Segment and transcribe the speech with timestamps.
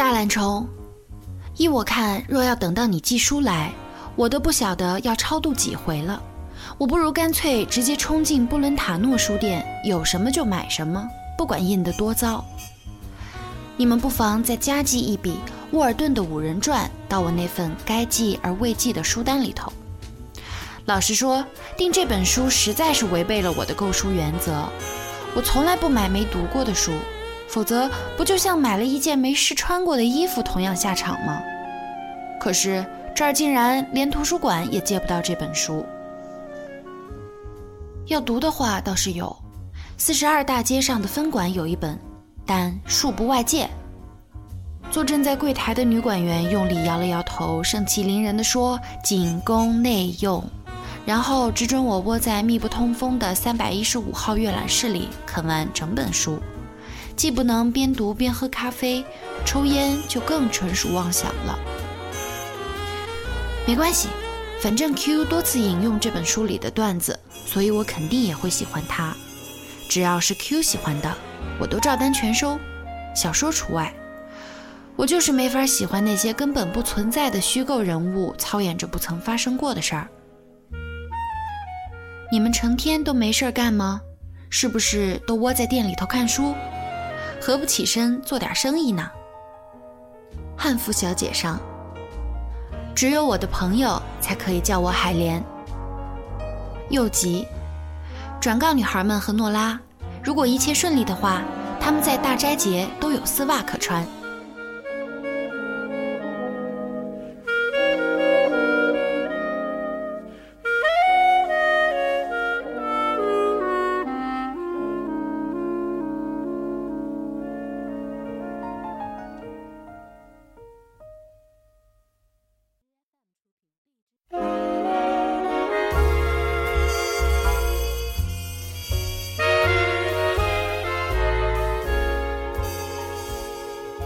[0.00, 0.66] 大懒虫，
[1.58, 3.70] 依我看，若要等到你寄书来，
[4.16, 6.22] 我都不晓得要超度几回了。
[6.78, 11.06] 我不如干脆直接冲进布伦塔诺书店，有什么就买什么，
[11.36, 12.42] 不管印得多糟。
[13.76, 15.36] 你们不妨再加记一笔
[15.72, 19.70] 沃尔顿的《五人传》到我那份该记而未记的书单里头。
[20.86, 21.44] 老实说，
[21.76, 24.66] 订这本书实在是违背了我的购书原则。
[25.36, 26.90] 我从来不买没读过的书，
[27.52, 31.42] 否则不就像买了一件没试穿过的衣服同样下场吗？
[32.38, 35.84] 可是这儿竟然连图书馆也借不到这本书。
[38.06, 39.36] 要读的话倒是有，
[39.98, 41.98] 四十二大街上的分馆有一本，
[42.46, 43.68] 但恕不外借。
[44.90, 50.42] 坐镇在柜台的女馆员用力摇了摇头，盛气凌人地说：“仅供内用。”
[51.06, 56.38] 然后只准我窝在密不通风的三百一十五号阅览室里啃完整本书，
[57.20, 59.04] 既不能边读边喝咖啡，
[59.44, 61.58] 抽烟就更纯属妄想了。
[63.66, 64.08] 没关系，
[64.62, 69.14] 反正 Q 多次引用这本书里的段子，所以我肯定也会喜欢它。
[69.86, 71.14] 只要是 Q 喜欢的，
[71.60, 72.58] 我都照单全收，
[73.14, 73.92] 小说除外。
[74.96, 80.08] 我就是没法喜欢那些根本不存在的虚构人物操演着不曾发生过的事儿。
[82.32, 84.00] 你们成天都没事儿干吗？
[84.48, 86.54] 是不是都窝在店里头看书？
[87.40, 89.10] 何不起身做点生意呢？
[90.56, 91.58] 汉服小姐上，
[92.94, 95.42] 只有我的朋友才可以叫我海莲。
[96.90, 97.48] 又急，
[98.40, 99.80] 转告女孩们和诺拉，
[100.22, 101.40] 如果一切顺利的话，
[101.80, 104.06] 他们在大斋节都有丝袜可穿。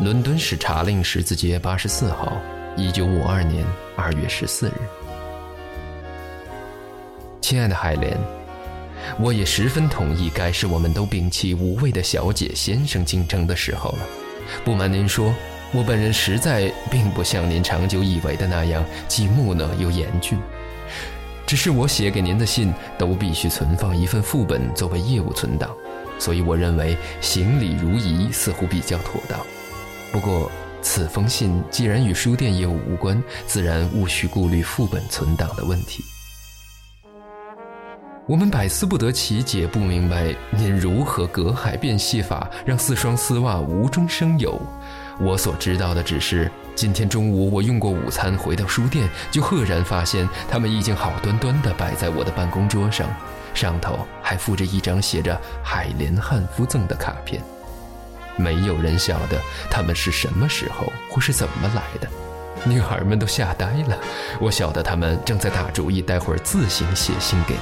[0.00, 2.36] 伦敦市查令十字街八十四号，
[2.76, 4.72] 一九五二年二月十四日。
[7.40, 8.18] 亲爱的海莲，
[9.20, 13.98] 我也十分同意，该是我们都摒弃无谓的小姐先生竞争的时候了。
[14.64, 15.32] 不瞒您说，
[15.72, 20.36] 我本人实在并不像您长久以为的那样既木讷又严峻，
[21.46, 25.70] 只是我写给您的信都必须存放一份副本作为业务存档，
[26.18, 29.38] 所以我认为行礼如仪似乎比较妥当。
[30.14, 30.48] 不过，
[30.80, 36.04] 此封信既然与书店业务无关，自然无需顾虑副本存档的问题。
[38.28, 44.56] 我们百思不得其解，不明白您如何隔海变戏法，让四双丝袜无中生有。
[45.18, 53.08] 我所知道的只是，今天中午我用过午餐，回到书店就赫然发现，它们已经好端端地摆在我的办公桌上，
[53.52, 57.42] 上头还附着一张写着“海莲汉夫赠”的卡片。
[58.36, 59.40] 没有人晓得
[59.70, 62.08] 他们是什么时候或是怎么来的，
[62.64, 63.98] 女孩们都吓呆了。
[64.40, 67.60] 我晓得他们正在打主意，待会儿自行写信给你。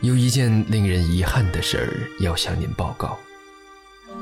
[0.00, 1.88] 有一件令人遗憾的事儿
[2.20, 3.18] 要向您报告。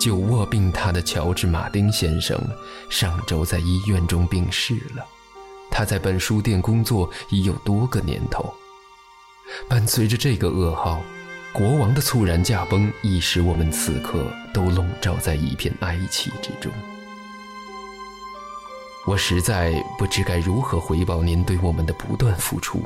[0.02, 2.36] 久卧病榻的乔治·马丁先生
[2.90, 5.06] 上周在医院中病逝了。
[5.70, 8.52] 他在本书店工作已有多个年头。
[9.68, 11.00] 伴随着这个噩耗，
[11.52, 16.72] 国王的猝然驾崩亦使我们此刻都笼罩在一片哀戚之中。
[19.06, 22.82] 我实在不知该如何回报您对我们的不断付出。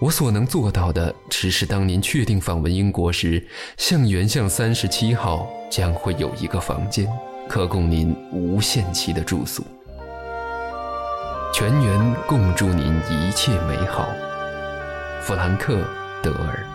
[0.00, 3.44] 我所能做到的，只是当您确定访问英国时，
[3.76, 7.08] 向原巷三十七号将会有一个房间，
[7.48, 9.64] 可供您无限期的住宿。
[11.52, 14.08] 全员共祝您一切美好，
[15.22, 15.74] 弗兰克·
[16.22, 16.73] 德尔。